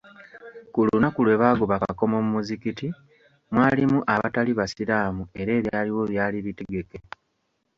[0.73, 2.87] Ku lunaku lwe baagoba Kakomo mu muzikiti
[3.53, 6.97] mwalimu abatali basiraamu era ebyaliwo byali bitegeke.